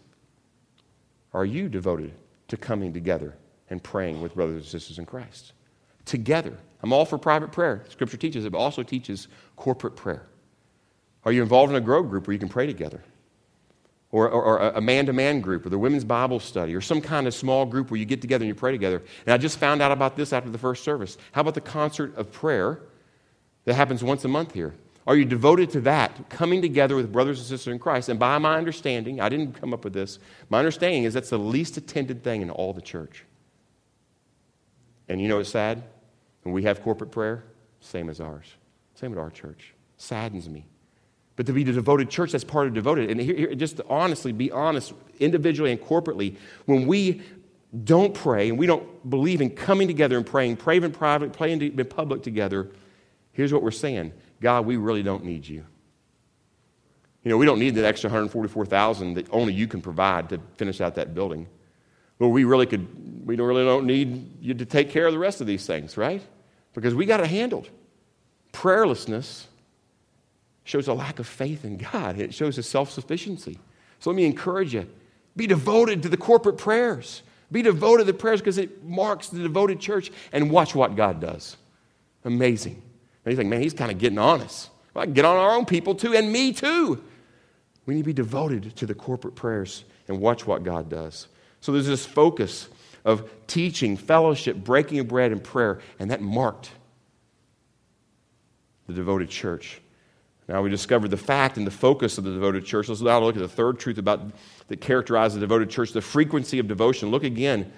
[1.33, 2.13] are you devoted
[2.49, 3.33] to coming together
[3.69, 5.53] and praying with brothers and sisters in Christ?
[6.03, 6.57] Together.
[6.83, 7.85] I'm all for private prayer.
[7.89, 10.27] Scripture teaches it, but also teaches corporate prayer.
[11.23, 13.01] Are you involved in a grow group where you can pray together?
[14.11, 17.01] Or, or, or a man to man group, or the women's Bible study, or some
[17.01, 19.03] kind of small group where you get together and you pray together.
[19.25, 21.17] And I just found out about this after the first service.
[21.33, 22.79] How about the concert of prayer
[23.65, 24.73] that happens once a month here?
[25.05, 28.09] Are you devoted to that, coming together with brothers and sisters in Christ?
[28.09, 31.39] And by my understanding, I didn't come up with this, my understanding is that's the
[31.39, 33.25] least attended thing in all the church.
[35.09, 35.83] And you know what's sad?
[36.43, 37.45] When we have corporate prayer,
[37.79, 38.45] same as ours,
[38.95, 39.73] same at our church.
[39.97, 40.65] Saddens me
[41.37, 43.09] but to be the devoted church, that's part of devoted.
[43.09, 47.21] And here, here, just honestly, be honest, individually and corporately, when we
[47.83, 51.61] don't pray and we don't believe in coming together and praying, praying in private, praying
[51.61, 52.71] in public together,
[53.31, 55.63] here's what we're saying God, we really don't need you.
[57.23, 60.81] You know, we don't need that extra 144,000 that only you can provide to finish
[60.81, 61.47] out that building.
[62.19, 65.39] Lord, we really could, we really don't need you to take care of the rest
[65.39, 66.21] of these things, right?
[66.73, 67.69] Because we got it handled.
[68.53, 69.45] Prayerlessness
[70.67, 72.19] shows a lack of faith in God.
[72.19, 73.57] It shows a self sufficiency.
[73.99, 74.87] So let me encourage you
[75.35, 77.23] Be devoted to the corporate prayers.
[77.49, 80.11] Be devoted to the prayers because it marks the devoted church.
[80.33, 81.55] And watch what God does.
[82.25, 82.81] Amazing.
[83.23, 84.69] And you think, man, he's kind of getting on us.
[84.93, 87.01] Well, I can get on our own people too, and me too.
[87.85, 91.29] We need to be devoted to the corporate prayers and watch what God does.
[91.61, 92.67] So there's this focus
[93.05, 96.71] of teaching, fellowship, breaking of bread, and prayer, and that marked
[98.87, 99.79] the devoted church.
[100.47, 102.87] Now we discovered the fact and the focus of the devoted church.
[102.87, 104.21] Let's now look at the third truth about
[104.67, 107.09] that characterizes the devoted church, the frequency of devotion.
[107.09, 107.71] Look again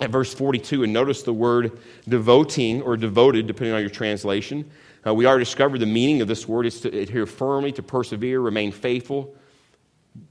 [0.00, 4.68] at verse 42 and notice the word devoting or devoted, depending on your translation.
[5.06, 8.40] Uh, we already discovered the meaning of this word is to adhere firmly, to persevere,
[8.40, 9.34] remain faithful,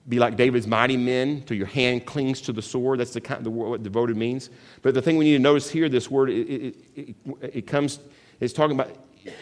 [0.08, 3.00] be like David's mighty men, till your hand clings to the sword.
[3.00, 4.50] That's the kind of the, what devoted means.
[4.82, 8.00] But the thing we need to notice here, this word, it, it, it, it comes,
[8.40, 8.96] it's talking about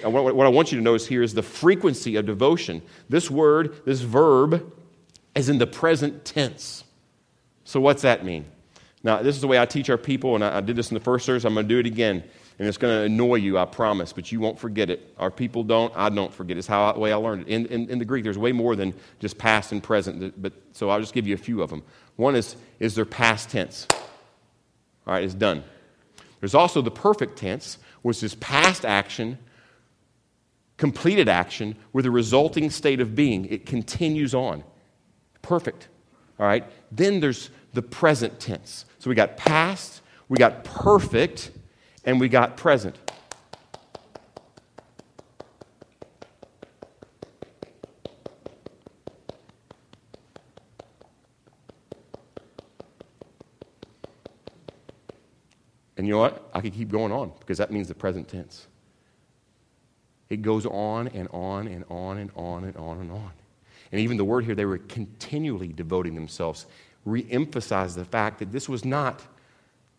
[0.04, 2.82] what I want you to notice here is the frequency of devotion.
[3.08, 4.74] This word, this verb,
[5.36, 6.84] is in the present tense.
[7.64, 8.46] So, what's that mean?
[9.04, 11.00] Now, this is the way I teach our people, and I, did this in the
[11.00, 11.46] first service.
[11.46, 12.22] I'm going to do it again,
[12.58, 15.14] and it's going to annoy you, I promise, but you won't forget it.
[15.18, 16.58] Our people don't, I don't forget.
[16.58, 17.48] It's how the way I learned it.
[17.48, 20.90] In, in, in the Greek, there's way more than just past and present, but so
[20.90, 21.84] I'll just give you a few of them.
[22.18, 23.88] One is, is their past tense.
[25.08, 25.64] All right, it's done.
[26.42, 29.38] There's also the perfect tense, which is past action
[30.80, 33.44] completed action with a resulting state of being.
[33.48, 34.64] It continues on.
[35.42, 35.90] Perfect.
[36.40, 36.64] All right?
[36.90, 38.86] Then there's the present tense.
[38.98, 41.52] So we got past, we got perfect,
[42.06, 42.96] and we got present.
[55.98, 56.50] And you know what?
[56.54, 58.68] I could keep going on because that means the present tense.
[60.30, 63.32] It goes on and on and on and on and on and on.
[63.92, 66.68] And even the word here, they were continually devoting themselves,
[67.06, 69.24] re emphasized the fact that this was not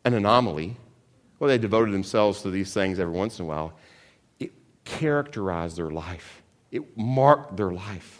[0.04, 0.76] an anomaly.
[1.38, 3.72] Well, they devoted themselves to these things every once in a while.
[4.38, 4.52] It
[4.84, 8.18] characterized their life, it marked their life.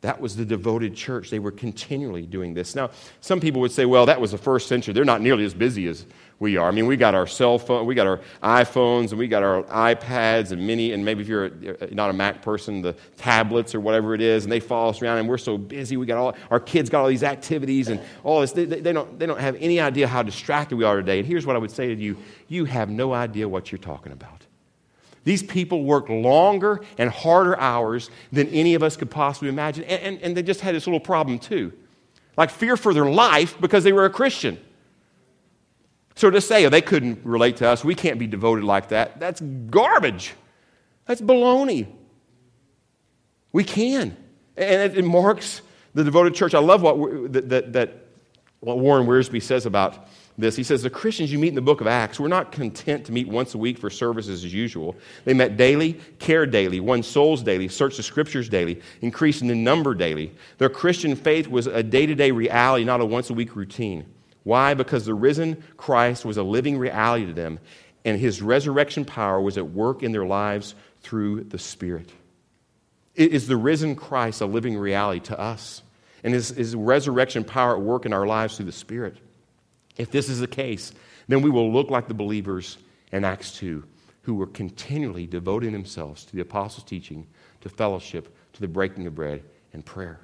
[0.00, 1.28] That was the devoted church.
[1.28, 2.76] They were continually doing this.
[2.76, 2.90] Now,
[3.20, 4.94] some people would say, well, that was the first century.
[4.94, 6.06] They're not nearly as busy as
[6.40, 6.68] we are.
[6.68, 9.64] I mean, we got our cell phone, we got our iPhones, and we got our
[9.64, 13.80] iPads, and many, and maybe if you're uh, not a Mac person, the tablets or
[13.80, 15.96] whatever it is, and they follow us around, and we're so busy.
[15.96, 18.52] We got all our kids got all these activities and all this.
[18.52, 21.18] They, they, don't, they don't have any idea how distracted we are today.
[21.18, 24.12] And here's what I would say to you: you have no idea what you're talking
[24.12, 24.46] about.
[25.24, 29.84] These people work longer and harder hours than any of us could possibly imagine.
[29.84, 31.72] And, and, and, they just had this little problem, too.
[32.38, 34.58] Like fear for their life because they were a Christian.
[36.18, 39.20] So to say, oh, they couldn't relate to us, we can't be devoted like that,
[39.20, 40.34] that's garbage.
[41.06, 41.86] That's baloney.
[43.52, 44.16] We can.
[44.56, 45.62] And it, it marks
[45.94, 46.54] the devoted church.
[46.54, 48.08] I love what, that, that,
[48.58, 50.56] what Warren Wiersbe says about this.
[50.56, 53.12] He says, The Christians you meet in the book of Acts were not content to
[53.12, 54.96] meet once a week for services as usual.
[55.24, 59.94] They met daily, cared daily, won souls daily, searched the scriptures daily, increasing in number
[59.94, 60.34] daily.
[60.58, 64.04] Their Christian faith was a day to day reality, not a once a week routine.
[64.48, 64.72] Why?
[64.72, 67.60] Because the risen Christ was a living reality to them,
[68.02, 72.10] and his resurrection power was at work in their lives through the Spirit.
[73.14, 75.82] Is the risen Christ a living reality to us?
[76.24, 79.18] And is, is resurrection power at work in our lives through the Spirit?
[79.98, 80.94] If this is the case,
[81.26, 82.78] then we will look like the believers
[83.12, 83.84] in Acts 2
[84.22, 87.26] who were continually devoting themselves to the apostles' teaching,
[87.60, 89.42] to fellowship, to the breaking of bread,
[89.74, 90.20] and prayer.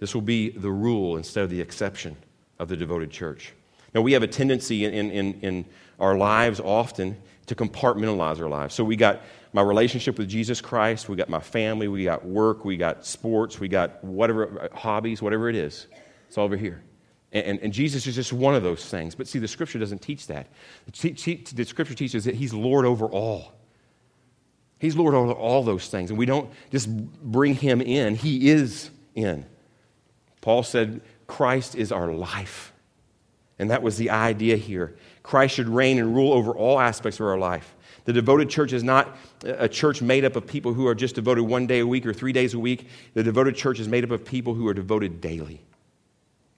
[0.00, 2.16] This will be the rule instead of the exception
[2.58, 3.52] of the devoted church.
[3.94, 5.64] Now, we have a tendency in, in, in
[5.98, 8.74] our lives often to compartmentalize our lives.
[8.74, 9.20] So, we got
[9.52, 13.58] my relationship with Jesus Christ, we got my family, we got work, we got sports,
[13.58, 15.86] we got whatever hobbies, whatever it is.
[16.28, 16.82] It's all over here.
[17.32, 19.14] And, and, Jesus is just one of those things.
[19.14, 20.48] But see, the scripture doesn't teach that.
[21.00, 23.52] The scripture teaches that he's Lord over all.
[24.80, 26.10] He's Lord over all those things.
[26.10, 26.88] And we don't just
[27.22, 29.46] bring him in, he is in.
[30.40, 32.72] Paul said, Christ is our life.
[33.58, 34.96] And that was the idea here.
[35.22, 37.74] Christ should reign and rule over all aspects of our life.
[38.06, 41.44] The devoted church is not a church made up of people who are just devoted
[41.44, 42.88] one day a week or three days a week.
[43.12, 45.62] The devoted church is made up of people who are devoted daily.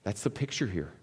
[0.03, 0.93] That's the picture here.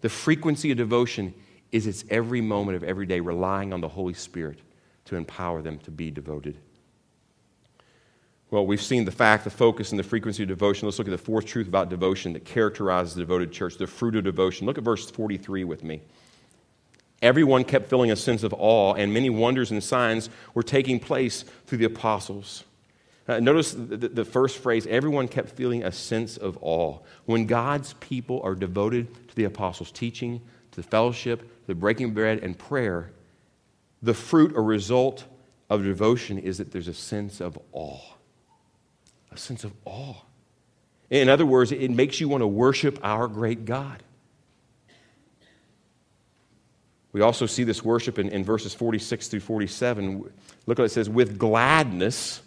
[0.00, 1.34] The frequency of devotion
[1.70, 4.60] is its every moment of every day relying on the Holy Spirit
[5.04, 6.58] to empower them to be devoted.
[8.52, 10.86] Well, we've seen the fact, the focus, and the frequency of devotion.
[10.86, 14.14] Let's look at the fourth truth about devotion that characterizes the devoted church, the fruit
[14.14, 14.66] of devotion.
[14.66, 16.02] Look at verse 43 with me.
[17.22, 21.46] Everyone kept feeling a sense of awe, and many wonders and signs were taking place
[21.64, 22.64] through the apostles.
[23.26, 26.98] Uh, notice the, the first phrase everyone kept feeling a sense of awe.
[27.24, 30.42] When God's people are devoted to the apostles' teaching,
[30.72, 33.12] to the fellowship, to the breaking bread, and prayer,
[34.02, 35.24] the fruit or result
[35.70, 38.12] of devotion is that there's a sense of awe.
[39.32, 40.16] A sense of awe.
[41.10, 44.02] In other words, it makes you want to worship our great God.
[47.12, 50.32] We also see this worship in, in verses 46 through 47.
[50.66, 52.40] Look what it says with gladness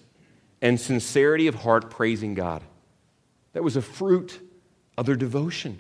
[0.62, 2.64] and sincerity of heart, praising God.
[3.54, 4.40] That was a fruit
[4.98, 5.80] of their devotion.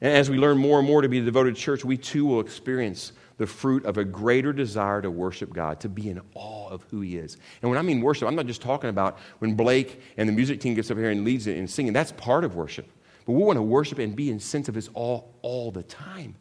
[0.00, 2.40] And as we learn more and more to be a devoted church, we too will
[2.40, 6.82] experience the fruit of a greater desire to worship God, to be in awe of
[6.90, 7.36] who He is.
[7.62, 10.60] And when I mean worship, I'm not just talking about when Blake and the music
[10.60, 11.92] team gets up here and leads it and singing.
[11.92, 12.90] That's part of worship.
[13.24, 16.34] But we want to worship and be in sense of His awe all the time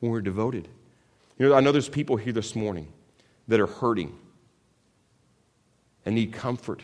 [0.00, 0.66] when we're devoted.
[1.38, 2.92] You know, I know there's people here this morning
[3.48, 4.18] that are hurting
[6.06, 6.82] and need comfort.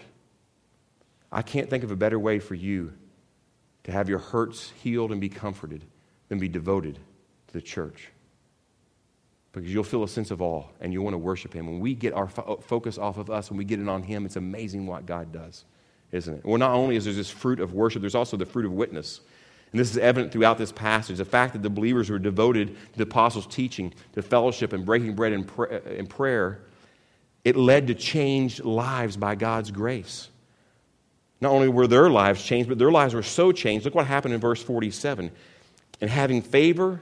[1.32, 2.92] I can't think of a better way for you
[3.84, 5.84] to have your hurts healed and be comforted
[6.28, 6.98] than be devoted
[7.46, 8.08] to the church.
[9.56, 11.66] Because you'll feel a sense of awe and you'll want to worship Him.
[11.66, 14.26] When we get our fo- focus off of us and we get it on Him,
[14.26, 15.64] it's amazing what God does,
[16.12, 16.44] isn't it?
[16.44, 19.22] Well, not only is there this fruit of worship, there's also the fruit of witness.
[19.72, 21.16] And this is evident throughout this passage.
[21.16, 25.14] The fact that the believers were devoted to the apostles' teaching, to fellowship and breaking
[25.14, 26.60] bread and, pr- uh, and prayer,
[27.42, 30.28] it led to changed lives by God's grace.
[31.40, 33.86] Not only were their lives changed, but their lives were so changed.
[33.86, 35.30] Look what happened in verse 47.
[36.02, 37.00] And having favor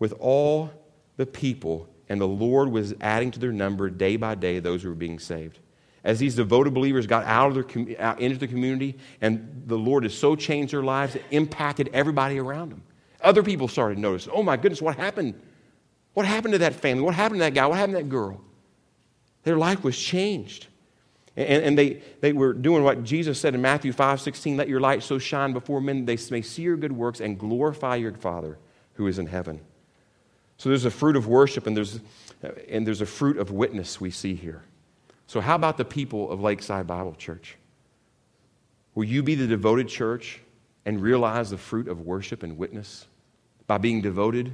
[0.00, 0.72] with all
[1.16, 4.90] the people, and the Lord was adding to their number day by day those who
[4.90, 5.58] were being saved
[6.04, 10.02] as these devoted believers got out, of their, out into the community and the Lord
[10.02, 12.82] has so changed their lives, it impacted everybody around them.
[13.20, 15.40] Other people started to notice, oh my goodness, what happened?
[16.14, 17.02] What happened to that family?
[17.02, 17.66] What happened to that guy?
[17.66, 18.40] What happened to that girl?
[19.44, 20.66] Their life was changed.
[21.36, 24.80] And, and they, they were doing what Jesus said in Matthew 5 16, let your
[24.80, 28.58] light so shine before men they may see your good works and glorify your Father
[28.94, 29.60] who is in heaven.
[30.62, 31.98] So there's a fruit of worship and there's,
[32.68, 34.62] and there's a fruit of witness we see here.
[35.26, 37.56] So, how about the people of Lakeside Bible Church?
[38.94, 40.38] Will you be the devoted church
[40.86, 43.08] and realize the fruit of worship and witness
[43.66, 44.52] by being devoted,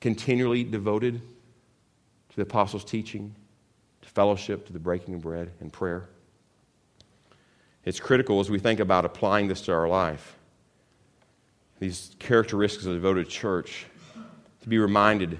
[0.00, 3.32] continually devoted to the apostles' teaching,
[4.02, 6.08] to fellowship, to the breaking of bread, and prayer?
[7.84, 10.34] It's critical as we think about applying this to our life,
[11.78, 13.86] these characteristics of the devoted church,
[14.64, 15.38] to be reminded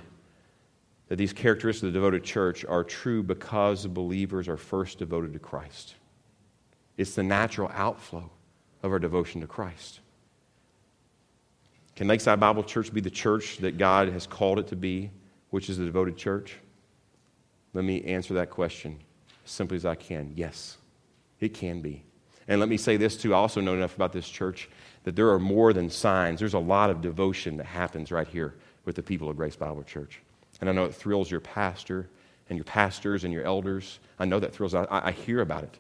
[1.09, 5.39] that these characteristics of the devoted church are true because believers are first devoted to
[5.39, 5.95] Christ.
[6.99, 8.31] It's the natural outflow
[8.83, 10.01] of our devotion to Christ.
[11.97, 15.11] Can Lakeside Bible Church be the church that God has called it to be,
[15.49, 16.57] which is the devoted church?
[17.73, 18.99] Let me answer that question
[19.43, 20.33] as simply as I can.
[20.37, 20.77] Yes,
[21.41, 22.05] it can be.
[22.47, 23.33] And let me say this too.
[23.33, 24.69] I also know enough about this church
[25.05, 26.41] that there are more than signs.
[26.41, 28.55] There's a lot of devotion that happens right here
[28.85, 30.21] with the people of Grace Bible Church.
[30.61, 32.09] And I know it thrills your pastor
[32.49, 33.99] and your pastors and your elders.
[34.19, 35.79] I know that thrills, I, I hear about it.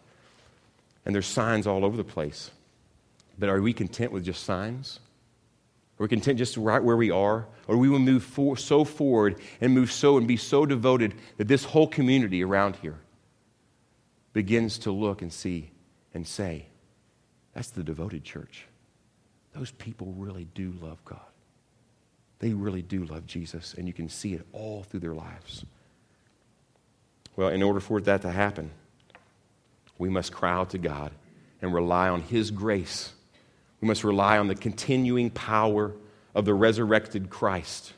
[1.05, 2.51] And there's signs all over the place.
[3.39, 5.01] But are we content with just signs?
[5.99, 7.47] Are we content just right where we are?
[7.69, 11.49] Or we will move for, so forward and move so and be so devoted that
[11.49, 12.99] this whole community around here
[14.33, 15.71] begins to look and see
[16.13, 16.67] and say,
[17.53, 18.67] that's the devoted church.
[19.53, 21.21] Those people really do love God.
[22.45, 25.65] They really do love Jesus, and you can see it all through their lives.
[27.37, 28.71] Well, in order for that to happen,
[29.97, 31.13] we must cry out to God
[31.63, 33.15] and rely on His grace.
[33.81, 35.95] We must rely on the continuing power
[36.35, 37.95] of the resurrected Christ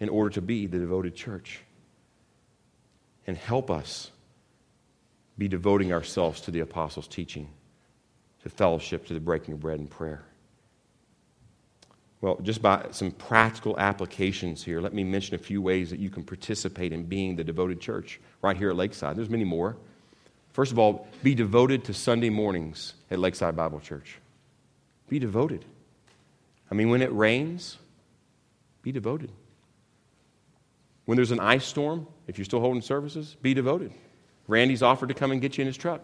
[0.00, 1.60] in order to be the devoted church.
[3.26, 4.10] And help us
[5.36, 7.50] be devoting ourselves to the apostles' teaching,
[8.44, 10.24] to fellowship, to the breaking of bread and prayer.
[12.20, 16.10] Well, just by some practical applications here, let me mention a few ways that you
[16.10, 19.16] can participate in being the devoted church right here at Lakeside.
[19.16, 19.76] There's many more.
[20.52, 24.18] First of all, be devoted to Sunday mornings at Lakeside Bible Church.
[25.08, 25.64] Be devoted.
[26.70, 27.78] I mean, when it rains,
[28.82, 29.30] be devoted.
[31.04, 33.92] When there's an ice storm, if you're still holding services, be devoted.
[34.48, 36.00] Randy's offered to come and get you in his truck.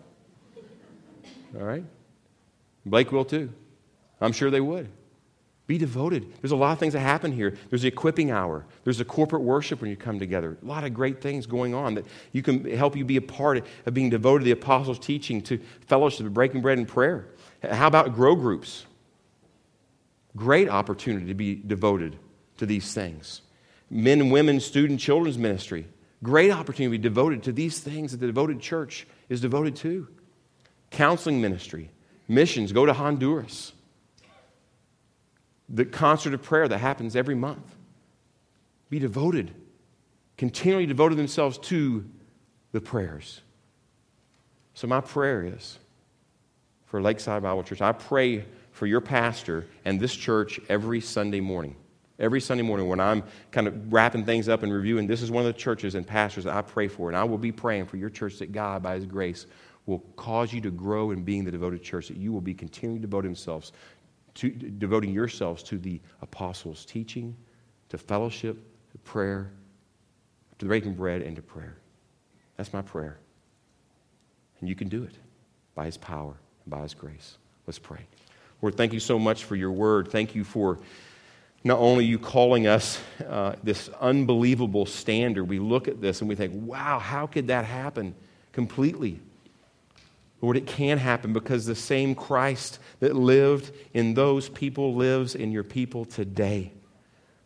[1.56, 1.84] All right?
[2.86, 3.52] Blake will too.
[4.20, 4.88] I'm sure they would.
[5.66, 6.30] Be devoted.
[6.42, 7.56] There's a lot of things that happen here.
[7.70, 8.66] There's the equipping hour.
[8.84, 10.58] There's the corporate worship when you come together.
[10.62, 13.64] A lot of great things going on that you can help you be a part
[13.86, 17.28] of being devoted to the apostles' teaching, to fellowship, breaking bread and prayer.
[17.62, 18.84] How about grow groups?
[20.36, 22.18] Great opportunity to be devoted
[22.58, 23.40] to these things.
[23.88, 25.86] Men and women, student, children's ministry.
[26.22, 30.08] Great opportunity to be devoted to these things that the devoted church is devoted to.
[30.94, 31.90] counseling ministry,
[32.28, 32.72] missions.
[32.72, 33.72] Go to Honduras.
[35.68, 37.74] The concert of prayer that happens every month.
[38.90, 39.52] Be devoted,
[40.36, 42.04] continually devoted themselves to
[42.72, 43.40] the prayers.
[44.74, 45.78] So, my prayer is
[46.86, 51.74] for Lakeside Bible Church, I pray for your pastor and this church every Sunday morning.
[52.20, 55.44] Every Sunday morning, when I'm kind of wrapping things up and reviewing, this is one
[55.44, 57.08] of the churches and pastors that I pray for.
[57.08, 59.46] And I will be praying for your church that God, by His grace,
[59.86, 63.00] will cause you to grow in being the devoted church, that you will be continuing
[63.00, 63.72] to devote themselves
[64.34, 67.36] to devoting yourselves to the apostles' teaching,
[67.88, 68.56] to fellowship,
[68.92, 69.50] to prayer,
[70.58, 71.76] to the breaking bread, and to prayer.
[72.56, 73.18] That's my prayer.
[74.60, 75.14] And you can do it
[75.74, 77.38] by His power and by His grace.
[77.66, 78.00] Let's pray.
[78.62, 80.10] Lord, thank you so much for your word.
[80.10, 80.78] Thank you for
[81.64, 85.44] not only you calling us uh, this unbelievable standard.
[85.44, 88.14] We look at this and we think, wow, how could that happen
[88.52, 89.20] completely?
[90.40, 95.52] Lord, it can happen because the same Christ that lived in those people lives in
[95.52, 96.72] your people today.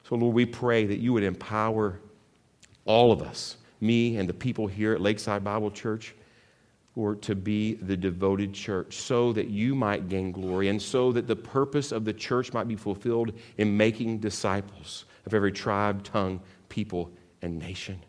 [0.08, 2.00] So, Lord, we pray that you would empower
[2.84, 6.14] all of us, me and the people here at Lakeside Bible Church,
[6.96, 11.28] Lord, to be the devoted church so that you might gain glory and so that
[11.28, 16.40] the purpose of the church might be fulfilled in making disciples of every tribe, tongue,
[16.68, 17.12] people,
[17.42, 18.02] and nation.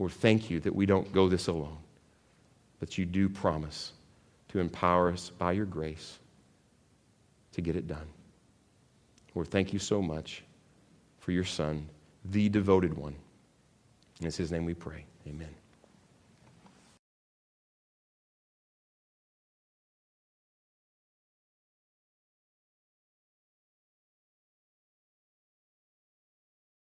[0.00, 1.76] Lord, thank you that we don't go this alone
[2.80, 3.92] but you do promise
[4.48, 6.18] to empower us by your grace
[7.52, 8.08] to get it done.
[9.34, 10.42] Lord, thank you so much
[11.18, 11.88] for your Son,
[12.24, 13.14] the devoted one.
[14.18, 15.04] And it's his name we pray.
[15.26, 15.59] Amen.